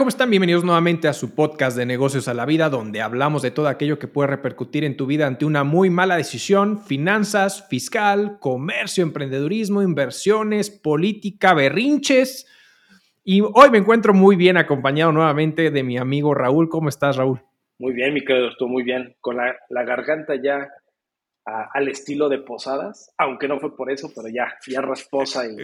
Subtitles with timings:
[0.00, 0.30] ¿cómo están?
[0.30, 3.98] Bienvenidos nuevamente a su podcast de negocios a la vida, donde hablamos de todo aquello
[3.98, 9.82] que puede repercutir en tu vida ante una muy mala decisión, finanzas, fiscal, comercio, emprendedurismo,
[9.82, 12.48] inversiones, política, berrinches.
[13.24, 16.70] Y hoy me encuentro muy bien acompañado nuevamente de mi amigo Raúl.
[16.70, 17.42] ¿Cómo estás, Raúl?
[17.78, 19.16] Muy bien, mi querido, estuvo muy bien.
[19.20, 20.66] Con la, garganta ya
[21.44, 25.56] al estilo de posadas, aunque no fue por eso, pero ya, ya rasposa y,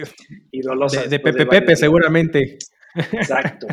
[0.51, 1.01] y dolosa.
[1.01, 2.59] De, de Pepe Pepe, seguramente.
[3.11, 3.67] Exacto.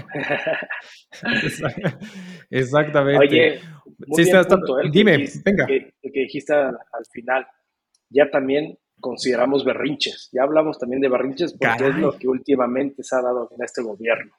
[2.51, 3.19] Exactamente.
[3.19, 3.61] Oye, ¿eh?
[4.91, 5.67] dime, venga.
[5.67, 7.47] Que, dijiste al, final,
[8.11, 10.31] ya también consideramos berrinches.
[10.33, 13.83] Ya hablamos también de berrinches porque es lo que últimamente se ha dado en este
[13.83, 14.33] gobierno.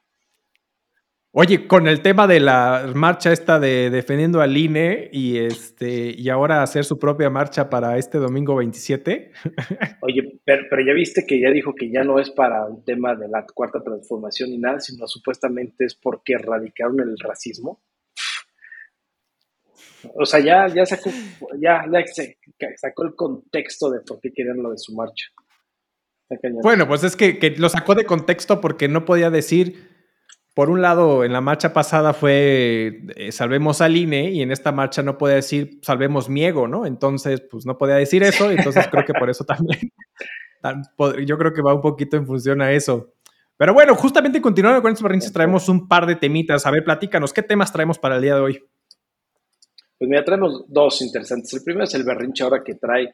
[1.37, 6.29] Oye, con el tema de la marcha esta de defendiendo al INE y este y
[6.29, 9.33] ahora hacer su propia marcha para este domingo 27.
[10.01, 13.27] Oye, pero, ya viste que ya dijo que ya no es para un tema de
[13.27, 17.81] la cuarta transformación ni nada, sino supuestamente es porque erradicaron el racismo.
[20.13, 21.09] O sea, ya, ya sacó,
[21.59, 21.83] ya,
[22.77, 25.25] sacó el contexto de por qué querían lo de su marcha.
[26.63, 29.94] Bueno, pues es que, que lo sacó de contexto porque no podía decir
[30.55, 34.71] por un lado, en la marcha pasada fue eh, salvemos al INE y en esta
[34.71, 36.85] marcha no puede decir salvemos Miego, ¿no?
[36.85, 39.91] Entonces, pues no podía decir eso, entonces creo que por eso también,
[41.27, 43.13] yo creo que va un poquito en función a eso.
[43.57, 46.65] Pero bueno, justamente continuando con estos berrinches, traemos un par de temitas.
[46.65, 48.63] A ver, platícanos, ¿qué temas traemos para el día de hoy?
[49.97, 51.53] Pues mira, traemos dos interesantes.
[51.53, 53.13] El primero es el berrinche ahora que trae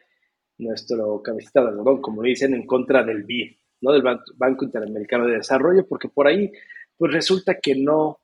[0.59, 3.93] nuestro cabecita de algodón, como dicen, en contra del BID, ¿no?
[3.93, 4.03] Del
[4.35, 6.51] Banco Interamericano de Desarrollo, porque por ahí
[7.01, 8.19] pues resulta que no,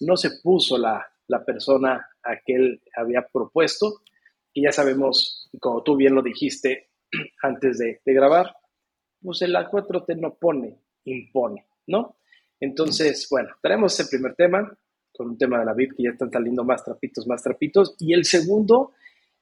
[0.00, 1.06] no se puso la,
[1.44, 4.00] persona a que él había propuesto,
[4.54, 6.92] y ya sabemos, como tú bien lo dijiste
[7.42, 8.56] antes de, grabar,
[9.20, 12.16] pues el A4T no pone, impone, ¿no?
[12.58, 14.78] Entonces, bueno, tenemos ese primer tema,
[15.12, 18.14] con un tema de la BID que ya están saliendo más trapitos, más trapitos, y
[18.14, 18.92] el segundo,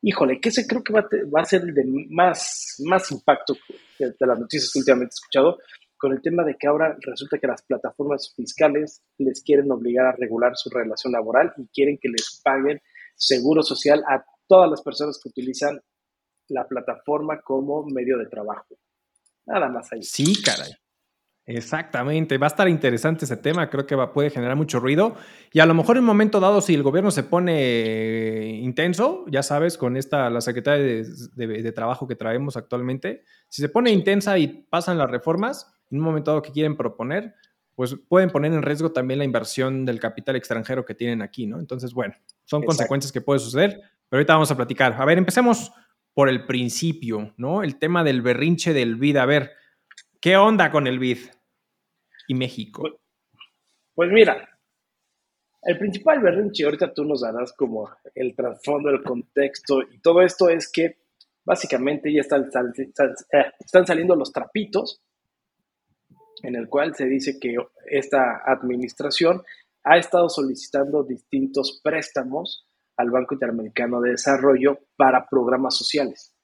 [0.02, 1.06] híjole, que ese creo que va,
[1.40, 3.56] a ser el de más, más impacto
[4.00, 5.58] de, de las noticias que últimamente escuchado,
[6.00, 10.12] con el tema de que ahora resulta que las plataformas fiscales les quieren obligar a
[10.12, 12.80] regular su relación laboral y quieren que les paguen
[13.14, 15.78] seguro social a todas las personas que utilizan
[16.48, 18.78] la plataforma como medio de trabajo.
[19.44, 20.02] Nada más ahí.
[20.02, 20.72] Sí, caray.
[21.44, 25.16] Exactamente, va a estar interesante ese tema, creo que va, puede generar mucho ruido
[25.52, 29.42] y a lo mejor en un momento dado si el gobierno se pone intenso, ya
[29.42, 34.38] sabes, con esta, la Secretaría de, de Trabajo que traemos actualmente, si se pone intensa
[34.38, 37.34] y pasan las reformas, en un momento dado que quieren proponer,
[37.74, 41.58] pues pueden poner en riesgo también la inversión del capital extranjero que tienen aquí, ¿no?
[41.58, 42.14] Entonces, bueno,
[42.44, 44.94] son consecuencias que pueden suceder, pero ahorita vamos a platicar.
[44.98, 45.72] A ver, empecemos
[46.12, 47.62] por el principio, ¿no?
[47.62, 49.16] El tema del berrinche del BID.
[49.16, 49.52] A ver,
[50.20, 51.18] ¿qué onda con el BID
[52.28, 52.82] y México?
[52.82, 52.94] Pues,
[53.94, 54.48] pues mira,
[55.62, 60.48] el principal berrinche, ahorita tú nos darás como el trasfondo, el contexto y todo esto
[60.48, 60.98] es que
[61.44, 65.02] básicamente ya están, eh, están saliendo los trapitos
[66.42, 67.56] en el cual se dice que
[67.86, 69.42] esta administración
[69.84, 76.34] ha estado solicitando distintos préstamos al Banco Interamericano de Desarrollo para programas sociales.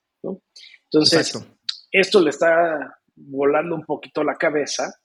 [0.84, 1.38] Entonces,
[1.92, 5.00] esto le está volando un poquito la cabeza,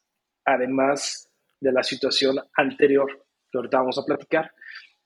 [0.45, 1.29] además
[1.59, 4.51] de la situación anterior que ahorita vamos a platicar.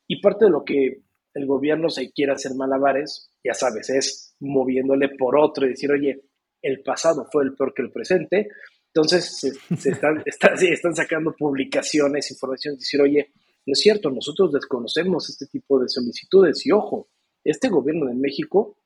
[0.07, 1.02] Y parte de lo que
[1.34, 6.22] el gobierno se quiere hacer malabares, ya sabes, es moviéndole por otro y decir, oye,
[6.62, 8.50] el pasado fue el peor que el presente,
[8.96, 9.38] entonces,
[9.78, 13.30] se, están, están, sacando publicaciones, información, decir, oye,
[13.66, 16.66] no es cierto, nosotros desconocemos este tipo de solicitudes.
[16.66, 17.10] Y ojo,
[17.44, 18.78] este gobierno de México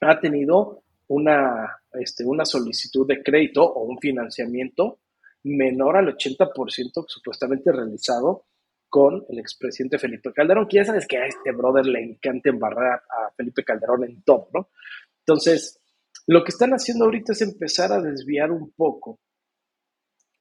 [0.00, 5.00] ha tenido una, este, una solicitud de crédito o un financiamiento
[5.44, 8.46] menor al 80% supuestamente realizado
[8.88, 13.02] con el expresidente Felipe Calderón, que ya sabes que a este brother le encanta embarrar
[13.10, 14.70] a Felipe Calderón en top, ¿no?
[15.18, 15.78] Entonces,
[16.26, 19.20] lo que están haciendo ahorita es empezar a desviar un poco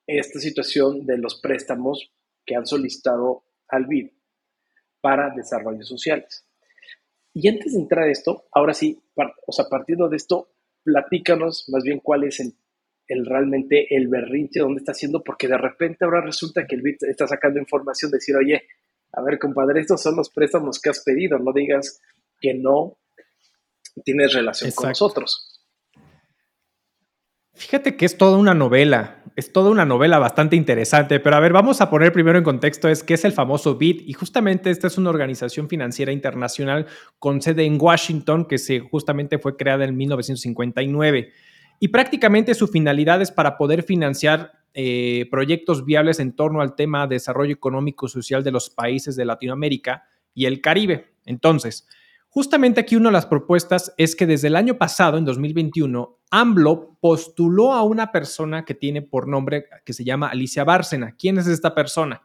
[0.06, 2.12] esta situación de los préstamos
[2.45, 4.12] que han solicitado al BID
[5.01, 6.45] para desarrollos sociales.
[7.33, 9.00] Y antes de entrar a esto, ahora sí,
[9.45, 10.50] o sea, partiendo de esto,
[10.83, 16.06] platícanos más bien cuál es el, realmente el berrinche, dónde está haciendo, porque de repente
[16.06, 18.63] ahora resulta que el BID está sacando información, decir, oye,
[19.12, 22.01] a ver, compadre, estos son los préstamos que has pedido, no digas
[22.39, 22.97] que no
[24.03, 25.56] tienes relación con nosotros.
[27.57, 31.54] Fíjate que es toda una novela, es toda una novela bastante interesante, pero a ver,
[31.54, 34.86] vamos a poner primero en contexto es qué es el famoso BID y justamente esta
[34.86, 36.86] es una organización financiera internacional
[37.18, 41.31] con sede en Washington que se justamente fue creada en 1959
[41.80, 47.07] y prácticamente su finalidad es para poder financiar eh, proyectos viables en torno al tema
[47.07, 50.04] de desarrollo económico y social de los países de Latinoamérica
[50.36, 51.07] y el Caribe.
[51.25, 51.88] Entonces,
[52.30, 56.97] justamente aquí una de las propuestas es que desde el año pasado, en 2021, AMLO
[57.00, 61.15] postuló a una persona que tiene por nombre que se llama Alicia Bárcena.
[61.18, 62.21] ¿Quién es esta persona?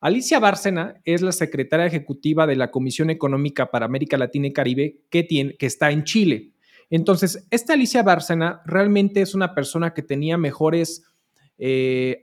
[0.00, 5.00] Alicia Bárcena es la secretaria ejecutiva de la Comisión Económica para América Latina y Caribe
[5.10, 6.52] que, tiene, que está en Chile.
[6.90, 11.04] Entonces, esta Alicia Bárcena realmente es una persona que tenía mejores,
[11.58, 12.20] eh,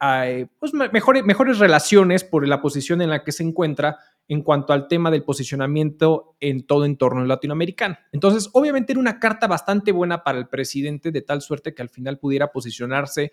[0.59, 3.97] pues, mejores, mejores relaciones por la posición en la que se encuentra
[4.27, 7.97] en cuanto al tema del posicionamiento en todo entorno latinoamericano.
[8.11, 11.89] Entonces, obviamente era una carta bastante buena para el presidente, de tal suerte que al
[11.89, 13.31] final pudiera posicionarse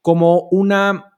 [0.00, 1.14] como una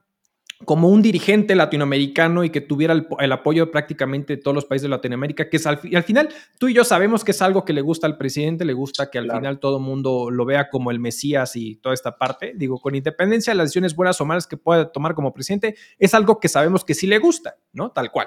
[0.65, 4.89] como un dirigente latinoamericano y que tuviera el, apoyo prácticamente de todos los países de
[4.91, 6.29] Latinoamérica, que es al, al, final
[6.59, 9.19] tú y yo sabemos que es algo que le gusta al presidente, le gusta que
[9.19, 12.53] al final todo el mundo lo vea como el Mesías y toda esta parte.
[12.55, 16.13] Digo, con independencia de las decisiones buenas o malas que pueda tomar como presidente, es
[16.13, 17.91] algo que sabemos que sí le gusta, ¿no?
[17.93, 18.27] Tal cual.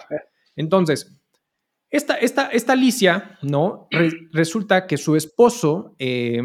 [0.55, 1.19] Entonces,
[1.89, 3.87] esta, esta, esta Alicia, ¿no?
[4.31, 5.95] resulta que su esposo...
[5.99, 6.41] Eh,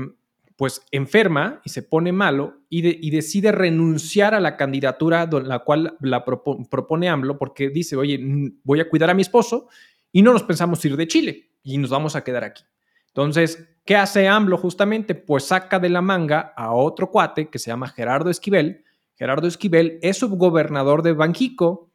[0.58, 6.24] pues enferma y se pone malo y, decide renunciar a la candidatura la cual la
[6.24, 8.18] propone AMLO porque dice, oye,
[8.64, 9.68] voy a cuidar a mi esposo
[10.10, 12.64] y no nos pensamos ir de Chile y nos vamos a quedar aquí.
[13.06, 15.14] Entonces, ¿qué hace AMLO justamente?
[15.14, 18.84] Pues saca de la manga a otro cuate que se llama Gerardo Esquivel.
[19.14, 21.87] Gerardo Esquivel es subgobernador de Banjico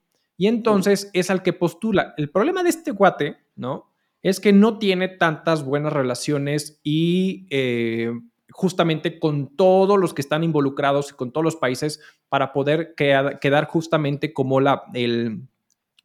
[0.43, 2.13] y entonces es al que postula.
[2.17, 3.93] El problema de este cuate, ¿no?
[4.21, 7.47] Es que no tiene tantas buenas relaciones y...
[7.49, 8.11] Eh,
[8.51, 13.65] justamente con todos los que están involucrados y con todos los países para poder quedar
[13.67, 15.47] justamente como la, el,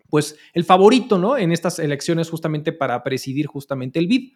[0.09, 1.37] pues el favorito, ¿no?
[1.37, 4.33] En estas elecciones justamente para presidir justamente el BID.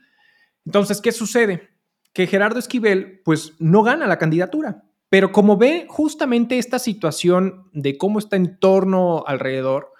[0.66, 1.70] Entonces, ¿qué sucede?
[2.12, 7.96] Que Gerardo Esquivel, pues no gana la candidatura, pero como ve justamente esta situación de
[7.96, 9.92] cómo está en torno alrededor,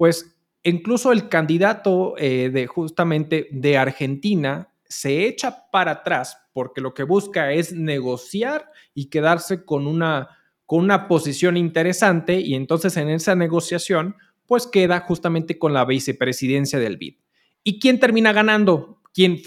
[0.00, 6.94] pues incluso el candidato eh, de justamente de Argentina, se echa para atrás porque lo
[6.94, 13.10] que busca es negociar y quedarse con una, con una posición interesante y entonces en
[13.10, 14.16] esa negociación
[14.46, 17.16] pues queda justamente con la vicepresidencia del BID.
[17.62, 19.02] ¿Y quién termina ganando?
[19.12, 19.42] ¿Quién,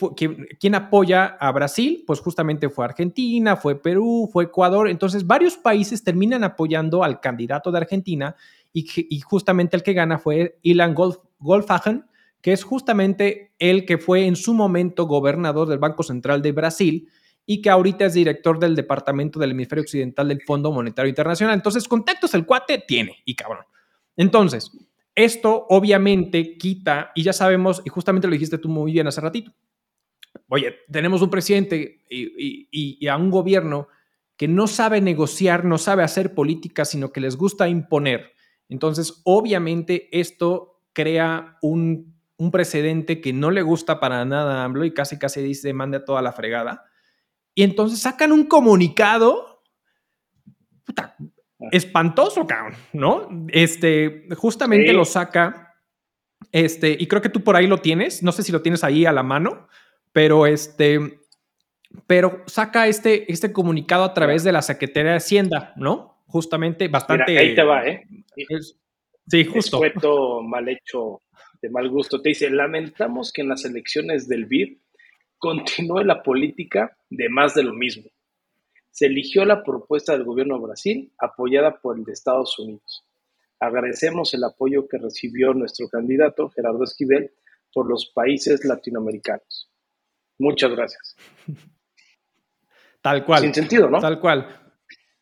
[0.60, 2.04] quién, apoya a Brasil?
[2.06, 4.88] Pues justamente fue Argentina, fue Perú, fue Ecuador.
[4.88, 8.36] Entonces varios países terminan apoyando al candidato de Argentina
[8.74, 10.96] y, justamente el que gana fue Ilan
[11.40, 12.06] Goldfagen,
[12.42, 17.10] que es justamente el que fue en su momento gobernador del Banco Central de Brasil
[17.46, 21.56] y que ahorita es director del Departamento del Hemisferio Occidental del Fondo Monetario Internacional.
[21.56, 23.66] Entonces, contactos el cuate tiene y cabrón.
[24.18, 24.72] Entonces,
[25.16, 29.54] esto obviamente quita, y ya sabemos, y justamente lo dijiste tú muy bien hace ratito,
[30.48, 33.88] oye, tenemos un presidente y a un gobierno
[34.36, 38.34] que no sabe negociar, no sabe hacer política, sino que les gusta imponer.
[38.74, 44.86] Entonces, obviamente esto crea un un precedente que no le gusta para nada a AMLO
[44.86, 46.86] y casi casi dice manda toda la fregada.
[47.56, 49.64] Y entonces sacan un comunicado
[50.84, 51.16] puta,
[51.72, 53.30] espantoso, cabrón, ¿no?
[53.50, 55.76] Este, justamente lo saca,
[56.52, 59.06] este, y creo que tú por ahí lo tienes, no sé si lo tienes ahí
[59.06, 59.68] a la mano,
[60.12, 61.22] pero este,
[62.08, 66.13] pero saca este, este comunicado a través de la Secretaría de Hacienda, ¿no?
[66.25, 67.37] Justamente bastante...
[67.37, 68.03] ahí te va, ¿eh?
[69.27, 69.83] sí, justo.
[69.83, 71.21] Escueto, mal hecho,
[71.61, 72.21] de mal gusto.
[72.21, 74.77] Te dice, lamentamos que en las elecciones del BID
[75.37, 78.09] continúe la política de más de lo mismo.
[78.92, 83.06] Se eligió la propuesta del gobierno de Brasil apoyada por el de Estados Unidos.
[83.59, 87.31] Agradecemos el apoyo que recibió nuestro candidato Gerardo Esquivel
[87.73, 89.69] por los países latinoamericanos.
[90.37, 91.15] Muchas gracias.
[93.01, 93.42] Tal cual.
[93.42, 93.99] Sin sentido, ¿no?
[93.99, 94.63] Tal cual.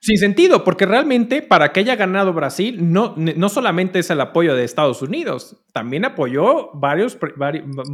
[0.03, 4.55] Sin sentido, porque realmente para que haya ganado Brasil, no, no solamente es el apoyo
[4.55, 7.19] de Estados Unidos, también apoyó varios,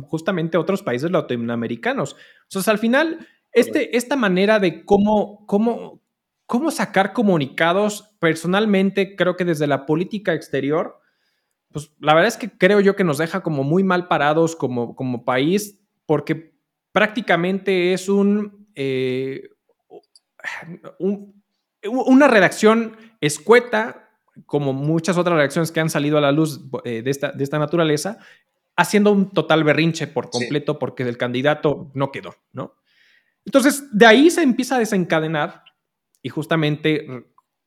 [0.03, 2.15] justamente otros países latinoamericanos.
[2.43, 6.01] Entonces, al final, este, esta manera de cómo, cómo,
[6.45, 11.01] cómo sacar comunicados, personalmente creo que desde la política exterior,
[11.73, 14.95] pues la verdad es que creo yo que nos deja como muy mal parados como,
[14.95, 16.53] como país, porque
[16.93, 19.49] prácticamente es un, eh,
[20.99, 21.36] un
[21.83, 24.09] una redacción escueta,
[24.45, 27.59] como muchas otras reacciones que han salido a la luz eh, de, esta, de esta
[27.59, 28.19] naturaleza,
[28.75, 32.75] haciendo un total berrinche por completo porque el candidato no quedó, ¿no?
[33.45, 35.63] Entonces, de ahí se empieza a desencadenar
[36.21, 37.07] y justamente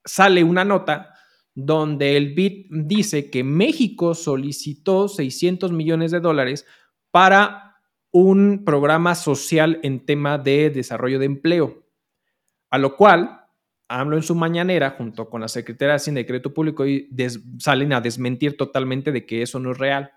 [0.05, 1.14] sale una nota
[1.55, 6.67] donde el BID dice que México solicitó 600 millones de dólares
[7.11, 7.76] para
[8.12, 11.87] un programa social en tema de desarrollo de empleo,
[12.71, 13.39] a lo cual
[13.90, 17.09] AMLO en su mañanera, junto con la Secretaría de Hacienda y Crédito Público, y
[17.59, 20.12] salen a desmentir totalmente de que eso no es real.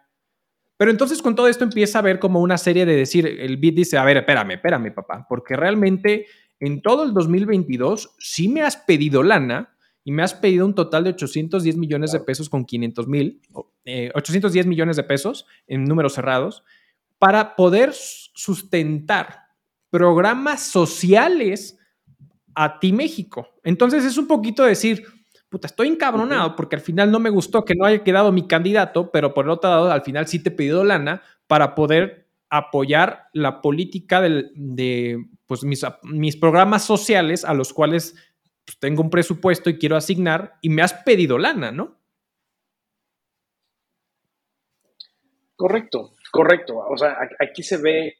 [0.77, 3.75] Pero entonces con todo esto empieza a ver como una serie de decir, el BID
[3.75, 6.27] dice, a ver, espérame, espérame, papá, porque realmente
[6.59, 11.03] en todo el 2022 sí me has pedido lana y me has pedido un total
[11.05, 13.41] de 810 millones de pesos con 500 mil,
[13.85, 16.63] 810 eh, millones de pesos en números cerrados,
[17.17, 19.39] para poder sustentar
[19.89, 21.79] programas sociales
[22.55, 23.47] a ti México.
[23.63, 25.05] Entonces es un poquito decir,
[25.49, 29.11] puta, estoy encabronado porque al final no me gustó que no haya quedado mi candidato,
[29.11, 33.29] pero por el otro lado, al final sí te he pedido lana para poder apoyar
[33.33, 38.15] la política de pues, mis, mis, programas sociales a los cuales
[38.65, 41.99] pues, tengo un presupuesto y quiero asignar y me has pedido lana, ¿no?
[45.55, 46.77] Correcto, correcto.
[46.77, 48.17] O sea, aquí se ve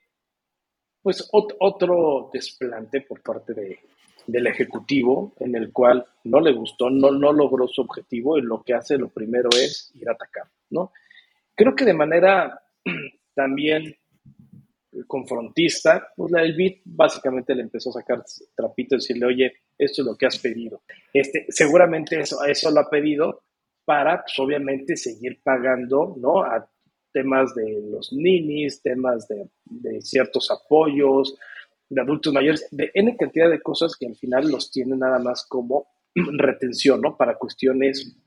[1.04, 3.80] pues otro desplante por parte de,
[4.26, 8.64] del Ejecutivo en el cual no le gustó, no, no logró su objetivo y lo
[8.64, 10.92] que hace lo primero es ir a atacar, ¿no?
[11.56, 12.62] Creo que de manera
[13.36, 13.96] también
[15.08, 18.24] confrontista, pues la del BID básicamente le empezó a sacar
[18.56, 20.84] trapito y decirle, oye, esto es lo que has pedido.
[21.12, 23.44] Este, seguramente eso, eso lo ha pedido
[23.86, 26.44] para, pues obviamente, seguir pagando, ¿no?
[27.14, 31.38] Temas de los ninis, temas de, de ciertos apoyos,
[31.90, 35.46] de adultos mayores, de N cantidad de cosas que al final los tienen nada más
[35.48, 37.16] como retención, ¿no?
[37.16, 38.18] Para cuestiones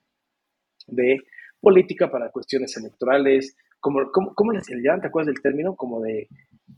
[0.87, 1.21] de
[1.61, 5.01] política, para cuestiones electorales, como, ¿cómo, cómo les llaman?
[5.01, 5.77] ¿Te acuerdas del término?
[5.77, 6.29] Como de,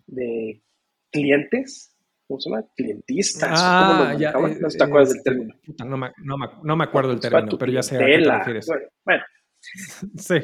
[0.06, 0.62] de
[1.10, 1.96] clientes,
[2.26, 2.64] ¿cómo se llama?
[2.76, 3.50] Clientistas.
[3.52, 5.54] Ah, ya, eh, no te acuerdas del término.
[5.86, 8.30] No me, no me, no me acuerdo del término, pero ya sé a qué te
[8.30, 8.66] refieres.
[9.04, 9.22] Bueno,
[10.16, 10.38] sí.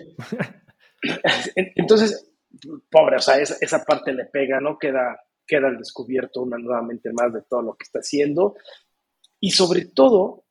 [1.57, 2.31] Entonces,
[2.91, 4.79] pobre, o sea, esa, parte le pega, ¿no?
[4.79, 8.57] Queda, queda al descubierto una nuevamente más de todo lo que está haciendo.
[9.41, 10.45] Y sobre todo,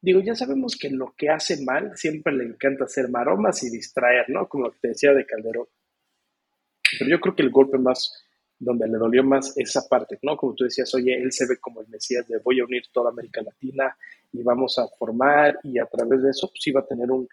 [0.00, 4.28] digo, ya sabemos que lo que hace mal siempre le encanta hacer maromas y distraer,
[4.28, 4.48] ¿no?
[4.48, 5.66] Como lo que te decía de Calderón.
[6.98, 8.12] Pero yo creo que el golpe más,
[8.58, 10.36] donde le dolió más esa parte, ¿no?
[10.36, 13.10] Como tú decías, oye, él se ve como el Mesías de voy a unir toda
[13.10, 13.96] América Latina
[14.32, 17.28] y vamos a formar y a través de eso pues iba a tener un,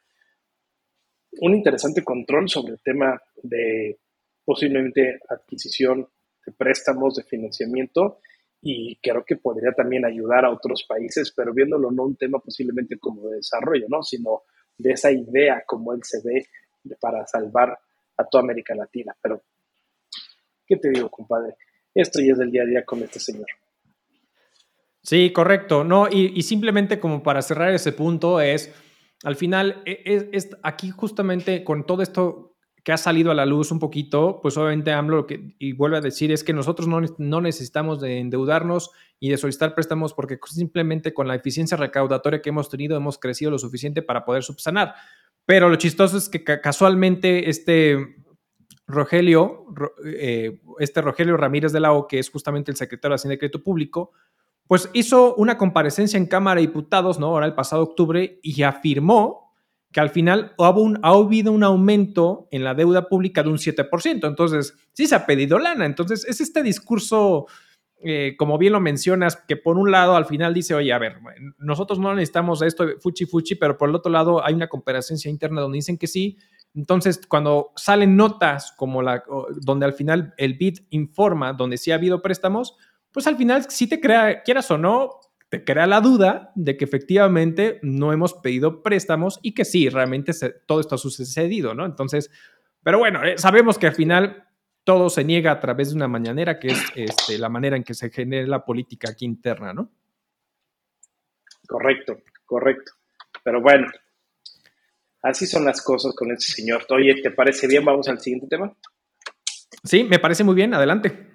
[1.41, 3.99] un interesante control sobre el tema de
[4.43, 6.07] posiblemente adquisición
[6.45, 8.19] de préstamos, de financiamiento,
[8.61, 12.97] y creo que podría también ayudar a otros países, pero viéndolo no un tema posiblemente
[12.97, 14.01] como de desarrollo, ¿no?
[14.01, 14.41] sino
[14.77, 16.47] de esa idea como él se ve
[16.99, 17.77] para salvar
[18.17, 19.15] a toda América Latina.
[19.21, 19.43] Pero,
[20.65, 21.55] ¿qué te digo, compadre?
[21.93, 23.47] Esto ya es del día a día con este señor.
[25.01, 25.83] Sí, correcto.
[25.83, 28.73] No, y, simplemente como para cerrar ese punto es,
[29.23, 33.71] al final, e, es, aquí justamente con todo esto que ha salido a la luz
[33.71, 35.25] un poquito, pues obviamente AMLO
[35.57, 39.73] y vuelve a decir es que nosotros no, no, necesitamos de endeudarnos y de solicitar
[39.73, 44.23] préstamos porque simplemente con la eficiencia recaudatoria que hemos tenido hemos crecido lo suficiente para
[44.23, 44.93] poder subsanar.
[45.47, 48.17] Pero lo chistoso es que casualmente este
[48.87, 49.65] Rogelio,
[50.05, 53.37] eh, este Rogelio Ramírez de la O, que es justamente el secretario de Hacienda y
[53.39, 54.11] Crédito Público,
[54.67, 57.27] pues hizo una comparecencia en Cámara de Diputados, ¿no?
[57.27, 59.45] Ahora el pasado octubre y afirmó
[59.91, 64.27] que al final ha, habido un aumento en la deuda pública de un 7%.
[64.27, 65.85] Entonces, sí se ha pedido lana.
[65.85, 67.45] Entonces, es este discurso,
[68.03, 71.19] eh, como bien lo mencionas, que por un lado al final dice, oye, a ver,
[71.59, 75.61] nosotros no necesitamos esto fuchi fuchi, pero por el otro lado hay una comparecencia interna
[75.61, 76.39] donde dicen que sí.
[76.73, 79.23] Entonces, cuando salen notas como la,
[79.61, 82.75] donde al final el BID informa, donde sí ha habido préstamos,
[83.15, 86.83] pues al final sí te crea, quieras o no, te crea la duda de que
[86.83, 90.33] efectivamente no hemos pedido préstamos y que sí, realmente
[90.65, 91.85] todo esto ha sucedido, ¿no?
[91.85, 92.29] Entonces,
[92.83, 94.49] pero bueno, eh, sabemos que al final
[94.83, 97.93] todo se niega a través de una mañanera, que es este, la manera en que
[97.93, 99.89] se genera la política aquí interna, ¿no?
[101.69, 102.91] Correcto, correcto.
[103.45, 103.87] Pero bueno,
[105.21, 106.85] así son las cosas con este señor.
[106.89, 107.85] Oye, ¿te parece bien?
[107.85, 108.75] Vamos al siguiente tema.
[109.85, 110.73] Sí, me parece muy bien.
[110.73, 111.34] Adelante.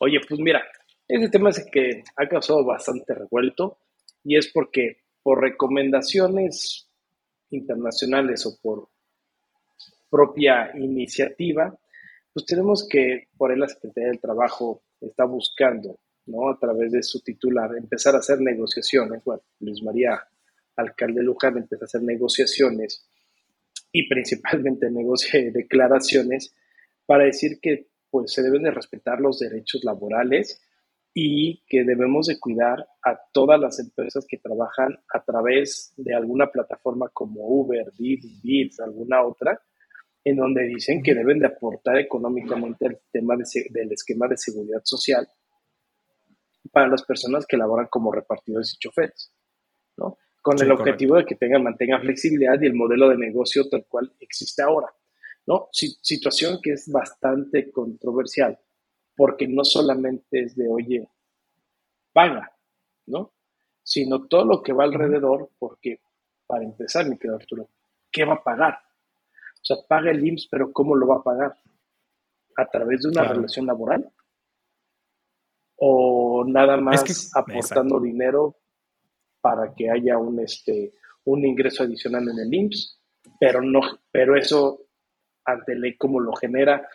[0.00, 0.62] Oye, pues mira,
[1.06, 3.78] ese tema es que ha causado bastante revuelto
[4.22, 6.88] y es porque por recomendaciones
[7.50, 8.88] internacionales o por
[10.10, 11.76] propia iniciativa,
[12.32, 16.48] pues tenemos que, por ahí la Secretaría del Trabajo está buscando, ¿no?
[16.48, 19.22] A través de su titular, empezar a hacer negociaciones.
[19.24, 20.22] Bueno, Luis María,
[20.76, 23.08] alcalde Luján, empieza a hacer negociaciones
[23.92, 26.54] y principalmente negocia declaraciones
[27.06, 30.60] para decir que pues se deben de respetar los derechos laborales
[31.14, 36.46] y que debemos de cuidar a todas las empresas que trabajan a través de alguna
[36.50, 39.60] plataforma como Uber, Didi, Bits, alguna otra,
[40.24, 45.28] en donde dicen que deben de aportar económicamente al tema del esquema de seguridad social
[46.70, 49.32] para las personas que laboran como repartidores y choferes,
[49.96, 50.18] ¿no?
[50.42, 54.12] Con el objetivo de que tengan, mantengan flexibilidad y el modelo de negocio tal cual
[54.20, 54.88] existe ahora,
[55.48, 55.70] ¿no?
[55.72, 58.58] situación que es bastante controversial,
[59.16, 61.08] porque no solamente es de, oye,
[62.12, 62.54] paga,
[63.06, 63.32] ¿no?
[63.82, 66.02] Sino todo lo que va alrededor, porque,
[66.46, 67.70] para empezar, mi querido Arturo,
[68.12, 68.74] ¿qué va a pagar?
[68.74, 71.56] O sea, paga el IMSS, pero ¿cómo lo va a pagar?
[72.58, 74.06] ¿A través de una relación laboral?
[75.76, 78.54] ¿O nada más aportando dinero
[79.40, 80.92] para que haya un, este,
[81.24, 83.00] un ingreso adicional en el IMSS?
[83.40, 84.87] Pero, no, pero eso,
[85.48, 86.86] ante ley, ¿cómo lo genera?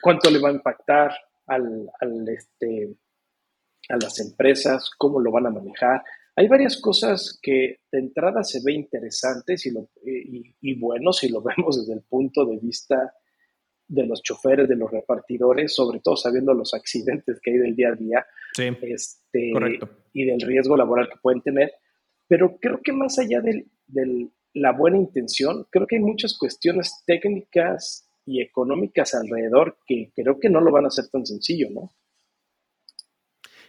[0.00, 1.12] ¿Cuánto le va a impactar
[1.46, 2.94] al, al este,
[3.88, 4.90] a las empresas?
[4.96, 6.02] ¿Cómo lo van a manejar?
[6.36, 11.42] Hay varias cosas que de entrada se ve interesantes y, lo, y, bueno si lo
[11.56, 13.14] vemos desde el punto de vista
[13.86, 17.88] de los choferes, de los repartidores, sobre todo sabiendo los accidentes que hay del día
[17.90, 18.26] a día
[18.80, 19.52] este,
[20.14, 21.74] y del riesgo laboral que pueden tener.
[22.26, 23.66] Pero creo que más allá de
[24.54, 30.50] la buena intención, creo que hay muchas cuestiones técnicas y económicas alrededor que creo que
[30.50, 31.92] no lo van a hacer tan sencillo, ¿no?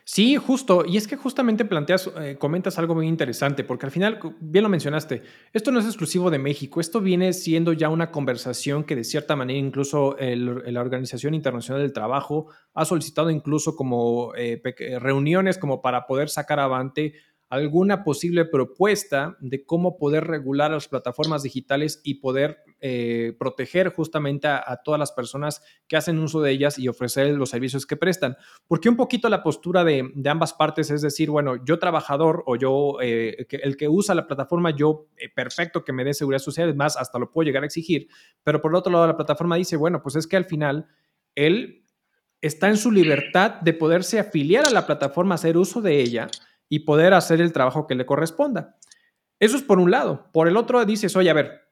[0.05, 0.83] Sí, justo.
[0.85, 4.69] Y es que justamente planteas, eh, comentas algo muy interesante, porque al final, bien lo
[4.69, 5.21] mencionaste,
[5.53, 9.37] esto no es exclusivo de México, esto viene siendo ya una conversación que de cierta
[9.37, 14.61] manera incluso la Organización Internacional del Trabajo ha solicitado incluso como eh,
[14.99, 17.13] reuniones como para poder sacar avante
[17.53, 24.47] alguna posible propuesta de cómo poder regular las plataformas digitales y poder eh, proteger justamente
[24.47, 28.37] a, todas las personas que hacen uso de ellas y ofrecer los servicios que prestan.
[28.67, 32.97] Porque un poquito la postura de, ambas partes es decir, bueno, yo trabajador o yo,
[33.03, 36.75] eh, el que usa la plataforma, yo eh, perfecto que me dé seguridad social, es
[36.75, 38.07] más, hasta lo puedo llegar a exigir,
[38.43, 40.87] pero por el otro lado la plataforma dice, bueno, pues es que al final
[41.35, 41.85] él
[42.41, 46.31] está en su libertad de poderse afiliar a la plataforma, hacer uso de ella
[46.69, 48.77] y poder hacer el trabajo que le corresponda.
[49.39, 50.29] Eso es por un lado.
[50.31, 51.63] Por el otro dices, oye, a ver,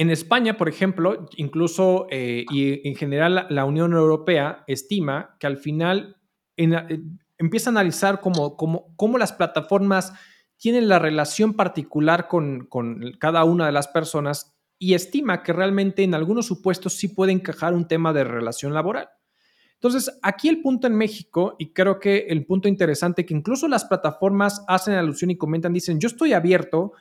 [0.00, 5.58] en España, por ejemplo, incluso eh, y en general la Unión Europea estima que al
[5.58, 6.16] final
[6.56, 7.02] eh,
[7.36, 10.14] empieza a analizar cómo, cómo, las plataformas
[10.56, 16.02] tienen la relación particular con, con, cada una de las personas y estima que realmente
[16.02, 19.10] en algunos supuestos sí puede encajar un tema de relación laboral.
[19.82, 23.86] Entonces, aquí el punto en México, y creo que el punto interesante que incluso las
[23.86, 26.92] plataformas hacen alusión y comentan, dicen, yo estoy abierto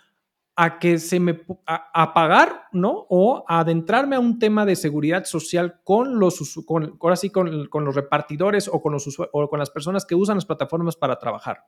[0.56, 3.06] a que se me a, pagar, ¿no?
[3.10, 7.68] O a adentrarme a un tema de seguridad social con los con, ahora sí, con,
[7.68, 11.20] con, los repartidores o con los o con las personas que usan las plataformas para
[11.20, 11.66] trabajar,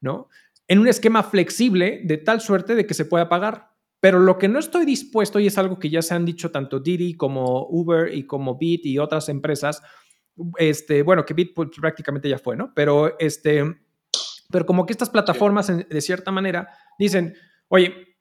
[0.00, 0.28] ¿no?
[0.68, 3.70] En un esquema flexible de tal suerte de que se pueda pagar.
[3.98, 6.78] Pero lo que no estoy dispuesto, y es algo que ya se han dicho tanto
[6.78, 9.82] Didi como Uber y como Bit y otras empresas,
[10.58, 12.72] este, bueno, que Bit pues, prácticamente ya fue, ¿no?
[12.74, 13.62] Pero, este,
[14.50, 16.68] pero como que estas plataformas, de cierta manera,
[16.98, 17.34] dicen,
[17.68, 18.16] oye,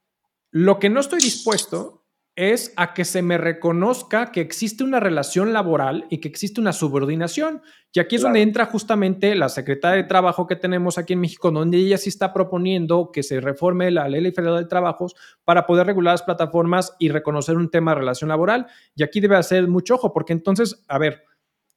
[0.51, 2.03] lo que no estoy dispuesto
[2.35, 6.73] es a que se me reconozca que existe una relación laboral y que existe una
[6.73, 7.61] subordinación.
[7.91, 11.51] Y aquí es donde entra justamente la secretaria de Trabajo que tenemos aquí en México,
[11.51, 15.85] donde ella sí está proponiendo que se reforme la Ley Federal de Trabajos para poder
[15.85, 18.65] regular las plataformas y reconocer un tema de relación laboral.
[18.95, 21.23] Y aquí debe hacer mucho ojo, porque entonces, a ver,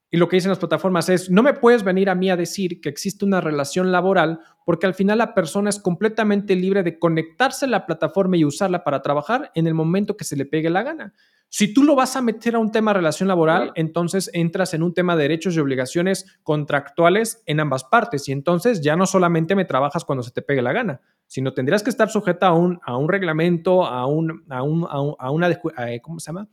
[0.09, 2.79] y lo que dicen las plataformas es, no me puedes venir a mí a decir
[2.79, 7.65] que existe una relación laboral porque al final la persona es completamente libre de conectarse
[7.65, 10.83] a la plataforma y usarla para trabajar en el momento que se le pegue la
[10.83, 11.13] gana.
[11.49, 14.83] Si tú lo vas a meter a un tema de relación laboral, entonces entras en
[14.83, 19.55] un tema de derechos y obligaciones contractuales en ambas partes y entonces ya no solamente
[19.55, 22.79] me trabajas cuando se te pegue la gana, sino tendrías que estar sujeta a un,
[22.83, 26.49] a un reglamento, a, un, a, un, a una, eh, ¿cómo se llama?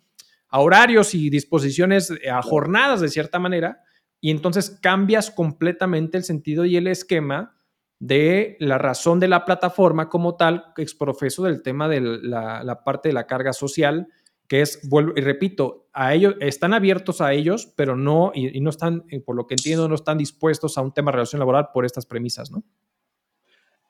[0.55, 3.83] A horarios y disposiciones, eh, a jornadas de cierta manera,
[4.21, 7.57] y entonces cambias completamente el sentido y el esquema
[7.99, 13.15] de la razón de la plataforma como tal, exprofeso del tema de la, parte de
[13.15, 14.07] la carga social,
[14.47, 18.71] que es, vuelvo y repito, a ellos, están abiertos a ellos, pero no, y, no
[18.71, 21.71] están, eh, por lo que entiendo, no están dispuestos a un tema de relación laboral
[21.75, 22.63] por estas premisas, ¿no?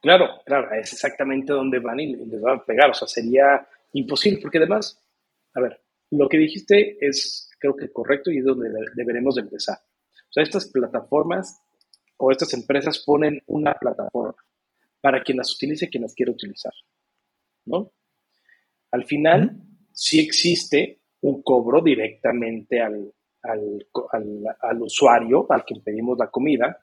[0.00, 4.40] Claro, claro, es exactamente donde van y les van a pegar, o sea, sería imposible,
[4.40, 4.98] porque además,
[5.52, 5.83] a ver,
[6.16, 9.78] lo que dijiste es, creo que correcto y es donde deberemos de empezar.
[9.78, 11.60] O sea, estas plataformas
[12.16, 14.36] o estas empresas ponen una plataforma
[15.00, 16.72] para quien las utilice, quien las quiera utilizar,
[17.66, 17.92] ¿no?
[18.90, 19.60] Al final,
[19.92, 26.78] sí existe un cobro directamente al, al, usuario al que pedimos la comida,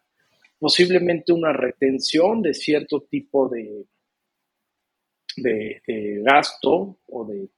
[0.60, 3.86] posiblemente una retención de cierto tipo de,
[5.38, 7.50] de gasto o de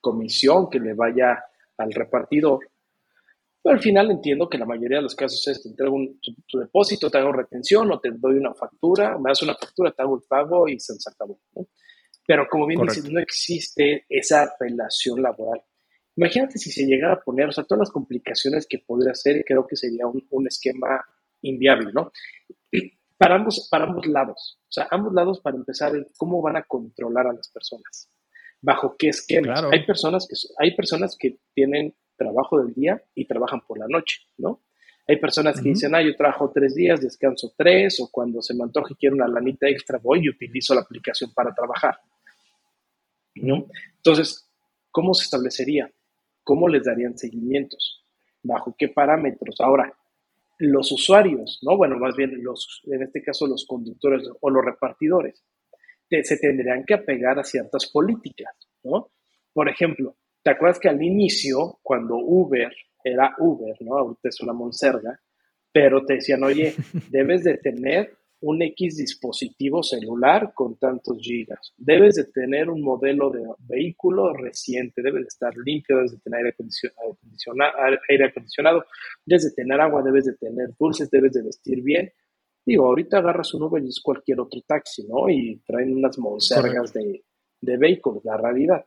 [0.00, 1.44] comisión que le vaya
[1.76, 2.70] al repartidor,
[3.62, 6.58] Pero al final entiendo que la mayoría de los casos es te entrego un, tu,
[6.58, 10.16] depósito, te hago retención o te doy una factura, me das una factura, te hago
[10.16, 11.38] el pago y se nos acabó.
[12.26, 15.62] Pero como bien dices, no existe esa relación laboral.
[16.16, 19.66] Imagínate si se llegara a poner, o sea, todas las complicaciones que podría ser, creo
[19.66, 21.04] que sería un, un esquema
[21.42, 22.10] inviable, ¿no?
[23.16, 27.26] Para ambos, para ambos lados, o sea, ambos lados para empezar, cómo van a controlar
[27.26, 28.08] a las personas,
[28.60, 29.68] bajo qué esquema.
[29.70, 34.20] Hay, personas que, hay personas que tienen trabajo del día y trabajan por la noche,
[34.36, 34.62] ¿no?
[35.06, 38.64] Hay personas que dicen, ah, yo trabajo tres días, descanso tres, o cuando se me
[38.64, 41.98] antoje y quiero una lanita extra, voy y utilizo la aplicación para trabajar,
[43.36, 43.66] ¿no?
[43.96, 44.50] Entonces,
[44.90, 45.90] ¿cómo se establecería?
[46.44, 48.04] ¿Cómo les darían seguimientos?
[48.42, 49.58] ¿Bajo qué parámetros?
[49.60, 49.94] Ahora,
[50.58, 51.76] los usuarios, ¿no?
[51.76, 55.42] Bueno, más bien los, en este caso los conductores o los repartidores,
[56.22, 59.10] se tendrían que apegar a ciertas políticas, ¿no?
[59.52, 63.98] Por ejemplo, ¿te acuerdas que al inicio, cuando Uber era Uber, ¿no?
[63.98, 65.20] Ahorita es una monserga,
[65.72, 66.74] pero te decían, oye,
[67.10, 71.72] debes de tener un X dispositivo celular con tantos gigas.
[71.76, 76.38] Debes de tener un modelo de vehículo reciente, debe de estar limpio, debes de tener
[76.38, 77.18] aire acondicionado,
[78.08, 78.84] aire acondicionado,
[79.24, 82.12] debes de tener agua, debes de tener dulces, debes de vestir bien.
[82.68, 85.30] Digo, ahorita agarras un Uber y es cualquier otro taxi, ¿no?
[85.30, 87.24] Y traen unas monsergas de,
[87.62, 88.84] de vehículos, la realidad.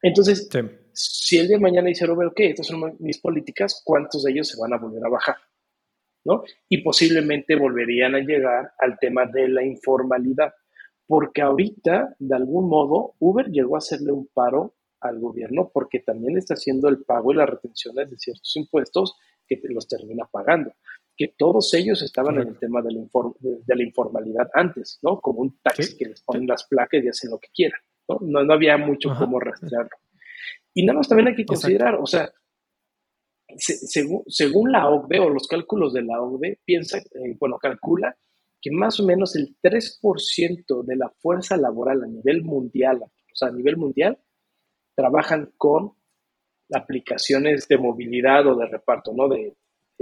[0.00, 0.48] Entonces,
[0.92, 4.46] si el día de mañana dice Uber, ok, estas son mis políticas, ¿cuántos de ellos
[4.46, 5.34] se van a volver a bajar?
[6.68, 10.54] Y posiblemente volverían a llegar al tema de la informalidad,
[11.08, 16.38] porque ahorita, de algún modo, Uber llegó a hacerle un paro al gobierno porque también
[16.38, 19.16] está haciendo el pago y las retenciones de ciertos impuestos
[19.48, 20.72] que los termina pagando.
[21.16, 25.20] Que todos ellos estaban en el tema de la, informalidad antes, ¿no?
[25.20, 28.18] Como un taxi que les ponen las placas y hacen lo que quieran, ¿no?
[28.20, 29.96] No, había mucho cómo rastrearlo.
[30.74, 32.30] Y nada más también hay que considerar, o sea,
[33.56, 38.16] según, la OCDE o los cálculos de la OCDE, piensa, eh, bueno, calcula
[38.60, 43.48] que más o menos el 3% de la fuerza laboral a nivel mundial, o sea,
[43.48, 44.18] a nivel mundial,
[44.94, 45.92] trabajan con
[46.72, 49.28] aplicaciones de movilidad o de reparto, ¿no?
[49.28, 49.56] De,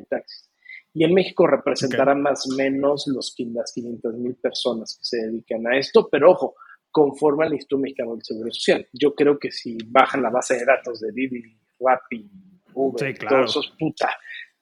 [0.09, 0.51] taxis.
[0.95, 5.67] Y en México representará más o menos los, las 500 mil personas que se dedican
[5.67, 6.55] a esto, pero ojo,
[6.91, 8.87] conforme al Instituto Mexicano del Seguro Social.
[8.93, 11.43] Yo creo que si bajan la base de datos de Didi,
[11.81, 12.31] Rappi,
[12.97, 13.45] sí, claro.
[13.45, 14.11] eso es puta,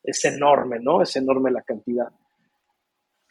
[0.03, 1.03] es enorme, ¿no?
[1.03, 2.09] Es enorme la cantidad.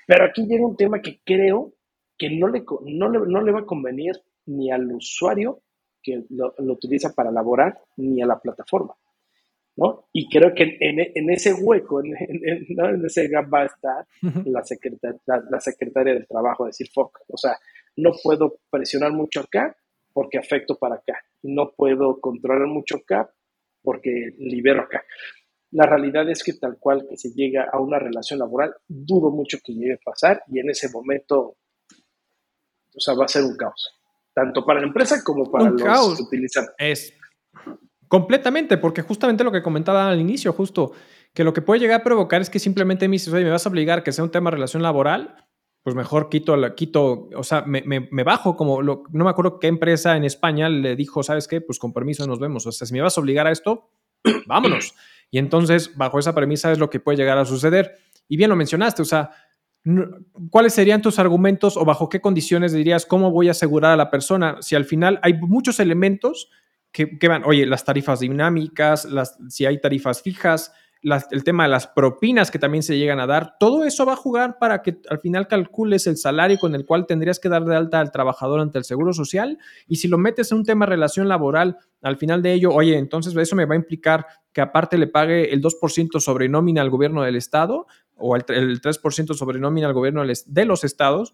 [0.06, 1.74] Pero aquí llega un tema que creo
[2.18, 4.14] que no le, no le, va a convenir
[4.46, 5.64] ni al usuario
[6.04, 8.94] que lo, utiliza para elaborar, ni a la plataforma.
[9.82, 10.08] ¿No?
[10.14, 14.08] Y creo que en, ese hueco, en, ese gap va a estar
[14.46, 17.58] la, secretaria, la, secretaria del trabajo, decir, fuck, o sea,
[17.96, 19.76] no puedo presionar mucho acá
[20.14, 21.20] porque afecto para acá.
[21.42, 23.32] No puedo controlar mucho acá
[23.82, 25.04] porque libero acá.
[25.72, 29.58] La realidad es que tal cual que se llega a una relación laboral, dudo mucho
[29.64, 31.56] que llegue a pasar y en ese momento,
[32.94, 34.00] o sea, va a ser un caos,
[34.32, 36.18] tanto para la empresa como para los caos.
[36.18, 36.68] que utilizan.
[36.78, 37.16] Es
[38.12, 40.92] completamente, porque justamente lo que comentaba al inicio, justo,
[41.34, 43.66] que lo que puede llegar a provocar es que simplemente me dices, oye, me vas
[43.66, 45.48] a obligar que sea un tema de relación laboral,
[45.82, 50.18] pues mejor quito, quito o sea, me, me, bajo como, no me acuerdo qué empresa
[50.18, 51.62] en España le dijo, ¿sabes qué?
[51.62, 52.68] Pues con permiso nos vemos.
[52.68, 53.90] O sea, si me vas a obligar a esto,
[54.46, 54.94] vámonos.
[55.30, 57.96] Y entonces, bajo esa premisa es lo que puede llegar a suceder.
[58.28, 59.32] Y bien lo mencionaste, o sea,
[60.50, 64.12] ¿cuáles serían tus argumentos o bajo qué condiciones dirías cómo voy a asegurar a la
[64.12, 64.58] persona?
[64.60, 66.50] Si al final hay muchos elementos
[66.92, 70.74] que, van, oye, las tarifas dinámicas, las, si hay tarifas fijas,
[71.04, 74.18] el tema de las propinas que también se llegan a dar, todo eso va a
[74.18, 77.76] jugar para que al final calcules el salario con el cual tendrías que dar de
[77.76, 79.58] alta al trabajador ante el Seguro Social.
[79.88, 82.98] Y si lo metes en un tema de relación laboral, al final de ello, oye,
[82.98, 86.92] entonces eso me va a implicar que aparte le pague el 2% sobre nómina al
[86.92, 91.34] gobierno del Estado o el, 3% sobre nómina al gobierno de los estados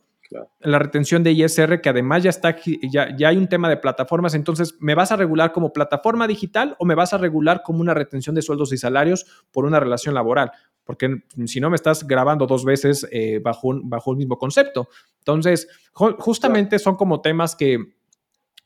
[0.59, 2.55] la retención de ISR, que además ya está,
[2.91, 6.75] ya, ya hay un tema de plataformas, entonces, ¿me vas a regular como plataforma digital
[6.79, 10.15] o me vas a regular como una retención de sueldos y salarios por una relación
[10.15, 10.51] laboral?
[10.83, 14.89] Porque si no, me estás grabando dos veces eh, bajo, un, bajo un mismo concepto.
[15.19, 17.79] Entonces, justamente son como temas que,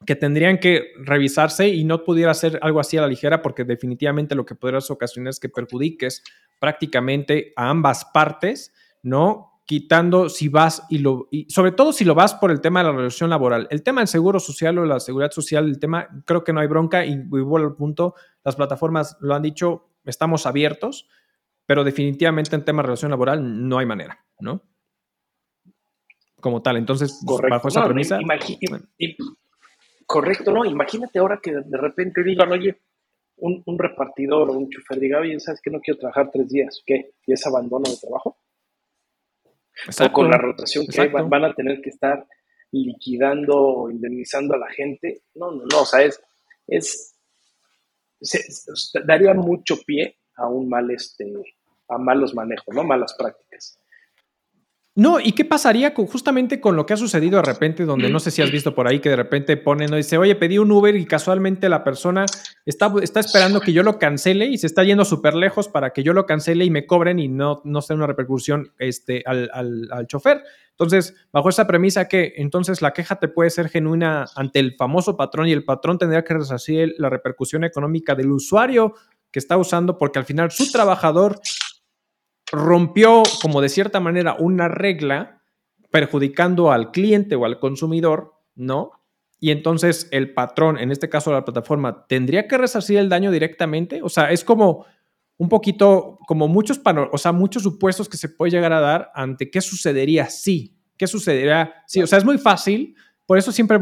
[0.05, 4.35] que tendrían que revisarse y no pudiera ser algo así a la ligera porque definitivamente
[4.35, 6.23] lo que podrías ocasionar es que perjudiques
[6.59, 9.50] prácticamente a ambas partes, ¿no?
[9.65, 12.89] Quitando si vas y lo, y sobre todo si lo vas por el tema de
[12.89, 13.67] la relación laboral.
[13.69, 16.67] El tema del seguro social o la seguridad social, el tema, creo que no hay
[16.67, 21.07] bronca y, vuelvo al punto, las plataformas lo han dicho, estamos abiertos,
[21.65, 24.63] pero definitivamente en tema de relación laboral no hay manera, ¿no?
[26.39, 28.19] Como tal, entonces, bajo esa premisa...
[30.07, 30.65] correcto, ¿no?
[30.65, 32.81] Imagínate ahora que de repente digan, oye,
[33.37, 36.83] un, repartidor o un chofer diga, oye, ¿sabes que no quiero trabajar tres días?
[36.85, 37.13] ¿Qué?
[37.25, 38.37] ¿Y es abandono de trabajo?
[39.87, 42.25] O con la rotación que van, a tener que estar
[42.71, 45.23] liquidando o indemnizando a la gente.
[45.35, 46.21] No, no, no, o sea, es,
[46.67, 47.11] es
[49.05, 51.25] daría mucho pie a un mal, este,
[51.89, 52.83] a malos manejos, ¿no?
[52.83, 53.80] Malas prácticas.
[55.01, 58.19] No, ¿y qué pasaría con, justamente con lo que ha sucedido de repente, donde no
[58.19, 60.95] sé si has visto por ahí que de repente ponen, dice, oye, pedí un Uber
[60.95, 62.27] y casualmente la persona
[62.67, 66.03] está, está esperando que yo lo cancele y se está yendo súper lejos para que
[66.03, 70.05] yo lo cancele y me cobren y no, no sea una repercusión este, al, al,
[70.05, 70.43] chofer.
[70.69, 75.17] Entonces, bajo esa premisa que entonces la queja te puede ser genuina ante el famoso
[75.17, 78.93] patrón y el patrón tendría que resarcir la repercusión económica del usuario
[79.31, 81.39] que está usando porque al final su trabajador
[82.51, 85.41] rompió como de cierta manera una regla
[85.89, 88.91] perjudicando al cliente o al consumidor, ¿no?
[89.39, 94.01] Y entonces el patrón, en este caso la plataforma, tendría que resarcir el daño directamente.
[94.03, 94.85] O sea, es como
[95.37, 96.79] un poquito, como muchos,
[97.11, 101.07] o sea, muchos supuestos que se puede llegar a dar ante qué sucedería si, qué
[101.07, 102.03] sucedería si.
[102.03, 102.95] O sea, es muy fácil
[103.31, 103.79] por eso siempre,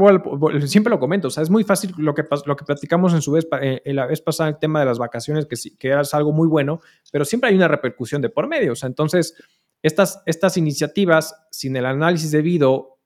[0.68, 3.32] siempre lo comento, o sea, es muy fácil lo que, lo que platicamos en su
[3.32, 6.48] vez, eh, la vez pasada, el tema de las vacaciones, que, que es algo muy
[6.48, 6.82] bueno,
[7.12, 9.34] pero siempre hay una repercusión de por medio, o sea, entonces,
[9.82, 13.00] estas, estas iniciativas, sin el análisis debido,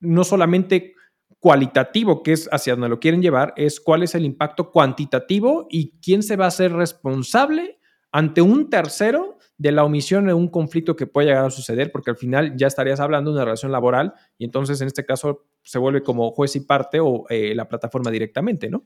[0.00, 0.94] no solamente
[1.38, 6.00] cualitativo, que es hacia donde lo quieren llevar, es cuál es el impacto cuantitativo y
[6.00, 7.78] quién se va a hacer responsable
[8.14, 12.10] ante un tercero de la omisión en un conflicto que puede llegar a suceder, porque
[12.10, 15.80] al final ya estarías hablando de una relación laboral y entonces en este caso se
[15.80, 18.84] vuelve como juez y parte o eh, la plataforma directamente, ¿no?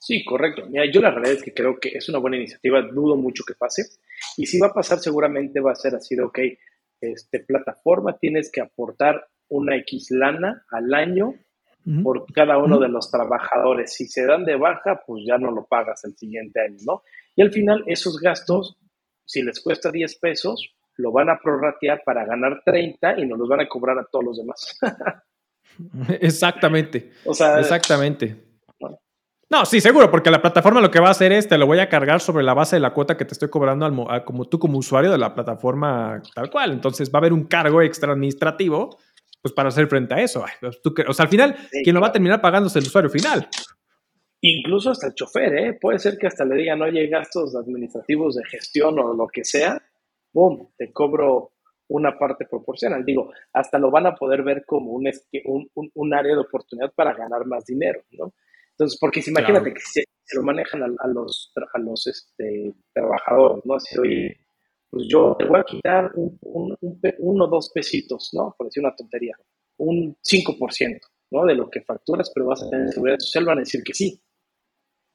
[0.00, 0.66] Sí, correcto.
[0.68, 3.54] Mira, yo la realidad es que creo que es una buena iniciativa, dudo mucho que
[3.54, 3.84] pase.
[4.36, 6.38] Y si va a pasar, seguramente va a ser así de, ok,
[7.00, 11.34] este, plataforma tienes que aportar una X lana al año
[12.02, 13.94] por cada uno de los trabajadores.
[13.94, 17.02] Si se dan de baja, pues ya no lo pagas el siguiente año, ¿no?
[17.36, 18.76] Y al final esos gastos,
[19.24, 23.48] si les cuesta 10 pesos, lo van a prorratear para ganar 30 y nos los
[23.48, 24.78] van a cobrar a todos los demás.
[26.20, 27.12] Exactamente.
[27.24, 28.50] O sea, exactamente.
[29.48, 31.80] No, sí, seguro, porque la plataforma lo que va a hacer es te lo voy
[31.80, 34.60] a cargar sobre la base de la cuota que te estoy cobrando al, como tú
[34.60, 36.70] como usuario de la plataforma tal cual.
[36.70, 38.96] Entonces va a haber un cargo extra administrativo
[39.42, 40.44] pues para hacer frente a eso.
[40.60, 43.48] Pues, o sea, al final, quien lo va a terminar pagando es el usuario final.
[44.42, 45.78] Incluso hasta el chofer, ¿eh?
[45.78, 49.82] Puede ser que hasta le digan, oye, gastos administrativos de gestión o lo que sea,
[50.32, 50.70] ¡boom!
[50.78, 51.52] Te cobro
[51.88, 53.04] una parte proporcional.
[53.04, 55.10] Digo, hasta lo van a poder ver como un,
[55.44, 58.32] un, un, área de oportunidad para ganar más dinero, ¿no?
[58.70, 63.74] Entonces, porque si imagínate que se, lo manejan a, los, a los este, trabajadores, ¿no?
[63.74, 64.40] Así, oye,
[64.88, 68.54] pues yo te voy a quitar un, uno o dos pesitos, ¿no?
[68.56, 69.36] Por decir una tontería,
[69.78, 71.00] un 5%,
[71.32, 71.44] ¿no?
[71.44, 74.20] De lo que facturas, pero vas a tener seguridad social, van a decir que sí.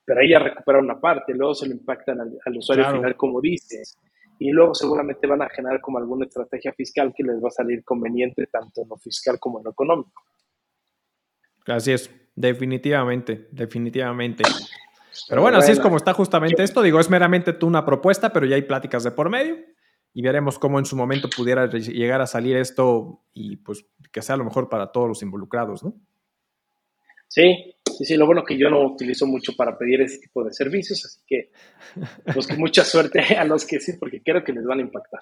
[0.06, 3.98] Pero ahí ya recupera una parte, luego se lo impactan al, usuario final, como dices
[4.40, 7.84] y luego seguramente van a generar como alguna estrategia fiscal que les va a salir
[7.84, 10.24] conveniente tanto en lo fiscal como en lo económico.
[11.68, 14.44] Así es, definitivamente, definitivamente.
[15.30, 16.82] Pero bueno, así es como está justamente esto.
[16.82, 19.58] Digo, es meramente tú una propuesta, pero ya hay pláticas de por medio
[20.14, 24.38] y veremos cómo en su momento pudiera llegar a salir esto y pues que sea
[24.38, 25.96] lo mejor para todos los involucrados, ¿no?
[27.36, 30.54] Sí, sí, sí, lo bueno que yo no utilizo mucho para pedir ese tipo de
[30.54, 31.52] servicios, así que
[32.34, 35.20] pues que mucha suerte a los que sí, porque creo que les van a impactar.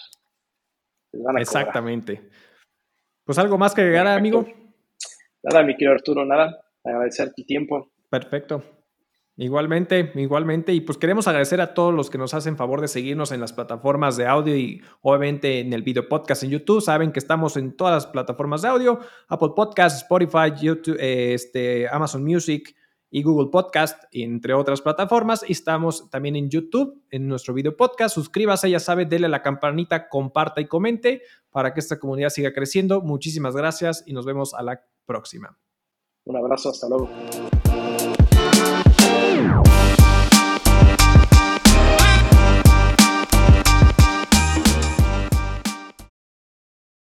[1.39, 2.30] Exactamente.
[3.26, 4.45] Pues algo más que agregar, amigo.
[5.41, 6.63] Nada, mi querido Arturo, nada.
[6.84, 7.91] Agradecer tu tiempo.
[8.12, 8.63] Perfecto.
[9.36, 10.74] Igualmente, igualmente.
[10.74, 13.52] Y pues queremos agradecer a todos los que nos hacen favor de seguirnos en las
[13.52, 16.82] plataformas de audio y obviamente en el video podcast en YouTube.
[16.82, 22.24] Saben que estamos en todas las plataformas de audio, Apple Podcast, Spotify, YouTube, este, Amazon
[22.24, 22.76] Music
[23.10, 25.43] y Google Podcast, entre otras plataformas.
[25.48, 28.13] Y estamos también en YouTube, en nuestro video podcast.
[28.13, 32.54] Suscríbase, ya sabe, dele a la campanita, comparta y comente para que esta comunidad siga
[32.54, 33.02] creciendo.
[33.02, 35.58] Muchísimas gracias y nos vemos a la próxima.
[36.26, 37.10] Un abrazo, hasta luego.